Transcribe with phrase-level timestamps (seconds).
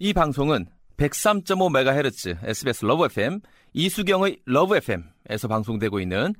[0.00, 0.66] 이 방송은
[0.96, 3.40] 103.5MHz SBS 러브 FM
[3.72, 6.34] 이수경의 러브 FM에서 방송되고 있는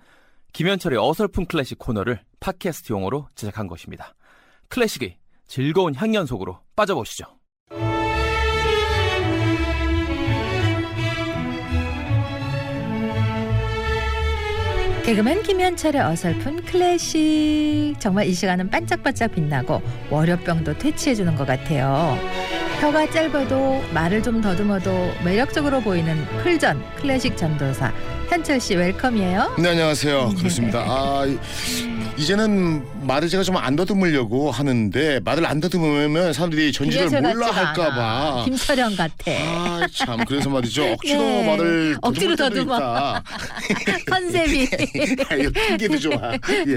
[0.53, 4.15] 김현철의 어설픈 클래식 코너를 팟캐스트용으로 제작한 것입니다.
[4.69, 5.17] 클래식의
[5.49, 7.27] 즐거운 향연 속으로 빠져보시죠.
[15.05, 22.17] 개그맨 김현철의 어설픈 클래식 정말 이 시간은 반짝반짝 빛나고 월요병도 퇴치해주는 것 같아요.
[22.81, 27.93] 혀가 짧아도 말을 좀 더듬어도 매력적으로 보이는 풀전 클래식 전도사
[28.29, 29.57] 현철 씨 웰컴이에요.
[29.59, 30.35] 네 안녕하세요.
[30.39, 30.85] 그렇습니다.
[30.87, 31.25] 아
[32.17, 37.47] 이제는 말을 제가 좀 안 더듬으려고 하는데 말을 안 더듬으면 사람들이 전지를 몰라.
[37.51, 38.43] 할까봐.
[38.45, 39.15] 김철영 같아.
[39.33, 40.85] 아 참 그래서 말이죠.
[40.93, 41.47] 억지로 네.
[41.47, 42.79] 말을 억지로 더듬어.
[44.09, 44.69] 컨셉이
[45.53, 46.33] 핑계도 좋아.
[46.35, 46.77] 예.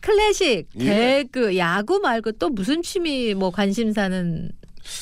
[0.00, 1.24] 클래식, 예.
[1.24, 4.50] 개그, 야구 말고 또 무슨 취미 뭐 관심사는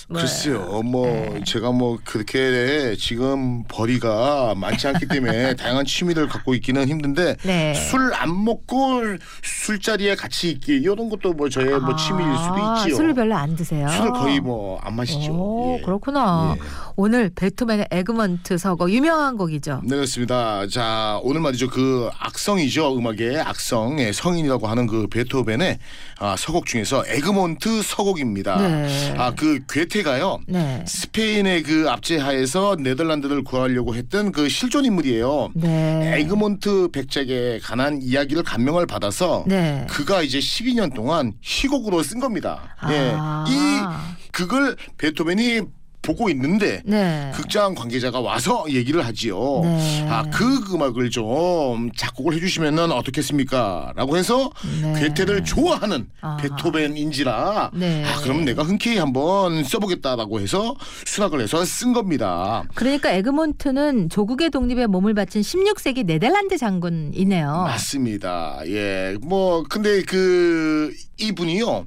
[0.08, 1.40] 뭐 글쎄요, 뭐 네.
[1.44, 7.74] 제가 뭐 그렇게 지금 벌이가 많지 않기 때문에 다양한 취미를 갖고 있기는 힘든데 네.
[7.74, 9.02] 술 안 먹고
[9.42, 12.96] 술자리에 같이 있기 이런 것도 뭐 저의 뭐 취미일 수도 아, 있지요.
[12.96, 13.88] 술을 별로 안 드세요.
[13.88, 15.32] 술을 거의 뭐 안 마시죠.
[15.32, 15.82] 오, 예.
[15.82, 16.54] 그렇구나.
[16.56, 16.62] 예.
[16.96, 19.80] 오늘 베토벤의 에그몬트 서곡 유명한 곡이죠.
[19.84, 20.66] 네 그렇습니다.
[20.68, 25.78] 자 오늘 말이죠 그 악성이죠 음악의 악성의 성인이라고 하는 그 베토벤의
[26.18, 28.56] 아, 서곡 중에서 에그몬트 서곡입니다.
[28.56, 29.14] 네.
[29.18, 30.40] 아 그 괴테가요.
[30.48, 30.82] 네.
[30.86, 35.50] 스페인의 그 압제하에서 네덜란드를 구하려고 했던 그 실존 인물이에요.
[35.54, 36.14] 네.
[36.20, 39.86] 에그몬트 백작에 관한 이야기를 감명을 받아서 네.
[39.90, 42.74] 그가 이제 12년 동안 희곡으로 쓴 겁니다.
[42.80, 42.90] 아.
[42.90, 43.52] 예.
[43.52, 45.60] 이 그걸 베토벤이
[46.06, 47.32] 보고 있는데 네.
[47.34, 49.60] 극장 관계자가 와서 얘기를 하지요.
[49.64, 50.06] 네.
[50.08, 53.92] 아, 그 음악을 좀 작곡을 해주시면은 어떻겠습니까?
[53.96, 55.00] 라고 해서 네.
[55.00, 56.36] 괴테를 좋아하는 아하.
[56.36, 58.04] 베토벤인지라 네.
[58.04, 62.62] 아, 그럼 내가 흔쾌히 한번 써보겠다라고 해서 수락을 해서 쓴 겁니다.
[62.76, 67.50] 그러니까 에그몬트는 조국의 독립에 몸을 바친 16세기 네덜란드 장군이네요.
[67.50, 68.60] 맞습니다.
[68.66, 69.16] 예.
[69.22, 71.86] 뭐 근데 그 이분이요.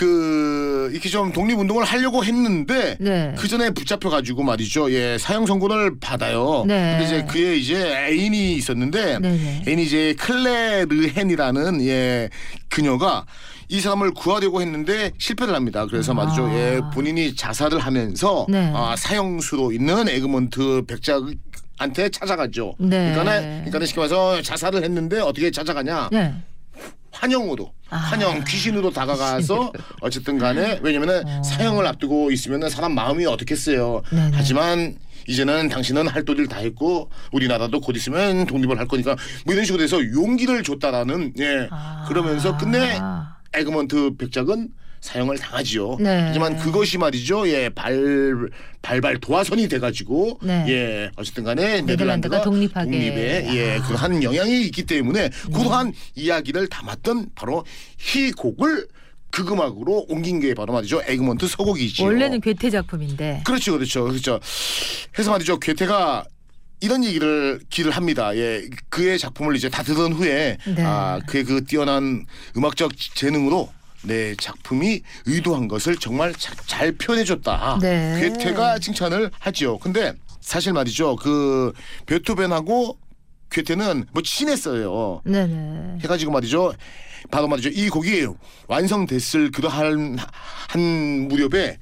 [0.00, 3.34] 그 이렇게 좀 독립운동을 하려고 했는데 네.
[3.36, 4.90] 그 전에 붙잡혀 가지고 말이죠.
[4.92, 5.18] 예.
[5.18, 6.64] 사형 선고를 받아요.
[6.66, 6.96] 네.
[6.98, 9.64] 근데 이제 그의 이제 애인이 있었는데 네네.
[9.68, 12.30] 애인이 이제 클레 르헨이라는 예
[12.70, 13.26] 그녀가
[13.68, 15.84] 이 사람을 구하려고 했는데 실패를 합니다.
[15.84, 16.46] 그래서 말이죠.
[16.46, 16.54] 아.
[16.54, 18.72] 예, 본인이 자살을 하면서 네.
[18.74, 21.24] 아, 사형수로 있는 에그몬트 백작
[21.76, 22.74] 한테 찾아가죠.
[22.78, 23.12] 네.
[23.12, 26.08] 그러니까 그러니까 쉽게 말해서 자살을 했는데 어떻게 찾아가냐?
[27.20, 27.36] 네.
[27.36, 27.96] 환영으로 아.
[27.96, 31.42] 환영 귀신으로 다가가서 어쨌든 간에 왜냐면은 어.
[31.42, 34.02] 사형을 앞두고 있으면은 사람 마음이 어떻겠어요.
[34.10, 34.30] 네네.
[34.34, 34.96] 하지만
[35.28, 39.82] 이제는 당신은 할 도리를 다 했고 우리나라도 곧 있으면 독립을 할 거니까 뭐 이런 식으로
[39.82, 42.06] 해서 용기를 줬다라는 예 아.
[42.08, 42.98] 그러면서 끝내
[43.52, 45.96] 에그몬트 백작은 사형을 당하지요.
[45.98, 46.24] 네.
[46.28, 47.48] 하지만 그것이 말이죠.
[47.48, 48.48] 예, 발
[48.82, 50.64] 발발 도화선이 돼가지고 네.
[50.68, 52.90] 예, 어쨌든 간에 네덜란드가 독립하게.
[52.90, 53.82] 독립에 예, 아.
[53.82, 57.64] 그 한 영향이 있기 때문에 그러한 이야기를 담았던 바로
[58.14, 58.88] 이 곡을
[59.30, 61.02] 극음악으로 옮긴 게 바로 말이죠.
[61.06, 62.06] 에그몬트 서곡이지요.
[62.06, 63.42] 원래는 괴테 작품인데.
[63.46, 64.40] 그렇죠, 그렇죠, 그렇죠.
[65.18, 65.58] 해서 말이죠.
[65.60, 66.24] 괴테가
[66.82, 68.34] 이런 얘기를 기를 합니다.
[68.36, 70.82] 예, 그의 작품을 이제 다 들은 후에 네.
[70.82, 73.70] 아, 그의 그 뛰어난 음악적 재능으로
[74.02, 77.78] 내 작품이 의도한 것을 정말 자- 잘 표현해줬다.
[77.82, 78.18] 네.
[78.20, 79.78] 괴테가 칭찬을 하지요.
[79.78, 81.16] 근데 사실 말이죠.
[81.16, 81.72] 그
[82.06, 82.98] 베토벤하고
[83.50, 85.20] 괴테는 뭐 친했어요.
[85.24, 85.98] 네네.
[86.02, 86.72] 해가지고 말이죠.
[87.30, 87.68] 바로 말이죠.
[87.70, 88.26] 이 곡이
[88.68, 90.18] 완성됐을 그러한
[90.68, 90.80] 한
[91.28, 91.78] 무렵에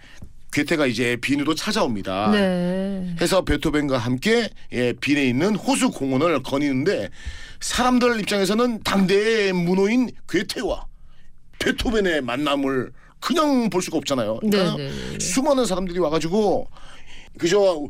[0.50, 2.30] 괴테가 이제 빈으로 찾아옵니다.
[2.32, 3.14] 네.
[3.20, 7.10] 해서 베토벤과 함께 예, 빈에 있는 호수 공원을 거니는데
[7.60, 10.86] 사람들 입장에서는 당대의 문호인 괴테와
[11.60, 14.38] 베토벤의 만남을 그냥 볼 수가 없잖아요.
[14.40, 15.18] 그러니까 네네.
[15.18, 16.68] 수많은 사람들이 와가지고
[17.38, 17.84] 그저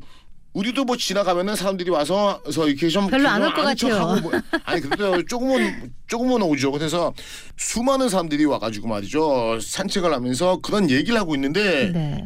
[0.55, 4.17] 우리도 뭐 지나가면은 사람들이 와서 이렇게 좀 별로 안 올 것 같아요.
[4.23, 4.33] 뭐-
[4.65, 6.73] 아니 그래도 조금은 조금은 오죠.
[6.73, 7.13] 그래서
[7.59, 12.25] 수많은 사람들이 와가지고 말이죠 산책을 하면서 그런 얘기를 하고 있는데 네.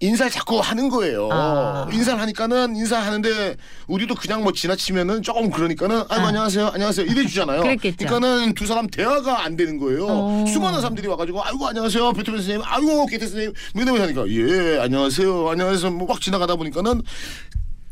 [0.00, 1.28] 인사를 자꾸 하는 거예요.
[1.30, 1.86] 아.
[1.92, 6.28] 인사를 하니까는 인사하는데 우리도 그냥 뭐 지나치면은 조금 그러니까는 아이고 아.
[6.28, 7.60] 안녕하세요 안녕하세요 이래 주잖아요.
[7.62, 8.06] 그랬겠죠.
[8.06, 10.06] 그러니까는 두 사람 대화가 안 되는 거예요.
[10.08, 10.44] 어.
[10.48, 15.48] 수많은 사람들이 와가지고 아이고 안녕하세요 베토벤 선생님 아이고 게테 선생님 뭐 이러면서 하니까 예 안녕하세요
[15.50, 17.02] 안녕하세요 뭐 막 지나가다 보니까는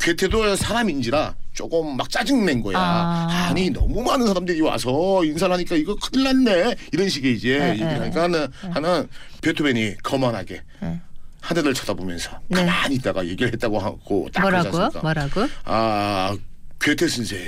[0.00, 2.78] 괴테도 사람인지라 조금 막 짜증낸 거야.
[2.78, 3.28] 아.
[3.50, 3.52] 아.
[3.54, 7.88] 니 너무 많은 사람들이 와서 인사를 하니까 이거 큰일 났네 이런 식의 이제 네, 얘기를
[7.92, 7.98] 네.
[7.98, 9.08] 하니까는 하는
[9.42, 11.00] 베토벤이 거만하게 네.
[11.48, 12.66] 하늘을 쳐다보면서 네.
[12.66, 14.44] 가만히 있다가 얘기를 했다고 하고 딱?
[14.44, 15.00] 않습니까?
[15.00, 15.48] 뭐라고?
[15.64, 16.36] 아
[16.78, 17.38] 괴테 선생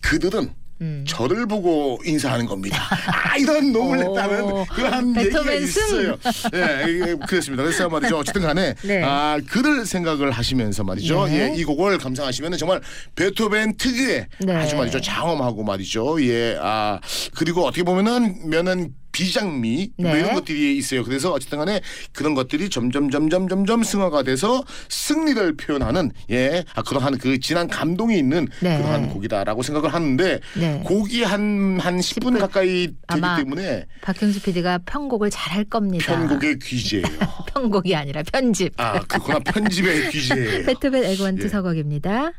[0.00, 1.04] 그들은 음.
[1.06, 2.82] 저를 보고 인사하는 겁니다.
[3.12, 5.52] 아 이런 노을 오, 했다는 그런 얘기가.
[5.52, 6.16] 있어요.
[6.54, 7.62] 예, 이게 그렇습니다.
[7.62, 8.16] 그래서 말이죠.
[8.18, 9.02] 어쨌든 간에 네.
[9.04, 11.26] 아 글을 생각을 하시면서 말이죠.
[11.26, 11.52] 네.
[11.52, 12.80] 예, 이 곡을 감상하시면 정말
[13.14, 14.54] 베토벤 특유의 네.
[14.54, 15.00] 아주 말이죠.
[15.00, 16.20] 장엄하고 말이죠.
[16.24, 16.98] 예, 아
[17.36, 20.20] 그리고 어떻게 보면은 면은 비장미 뭐 네.
[20.20, 21.04] 이런 것들이 있어요.
[21.04, 21.80] 그래서 어쨌든 간에
[22.12, 28.18] 그런 것들이 점점 점점 점점 승화가 돼서 승리를 표현하는 예, 아, 그러한 그 진한 감동이
[28.18, 28.78] 있는 네.
[28.78, 30.82] 그러한 곡이다라고 생각을 하는데 네.
[30.84, 32.38] 곡이 한, 한 10분 10분.
[32.38, 36.06] 가까이 되기 때문에 박형수 PD가 편곡을 잘할 겁니다.
[36.06, 37.04] 편곡의 귀재예요.
[37.52, 38.72] 편곡이 아니라 편집.
[38.80, 40.66] 아, 그거나 편집의 귀재예요.
[40.66, 41.48] 베토벤 에그몬트 예.
[41.48, 42.32] 서곡입니다.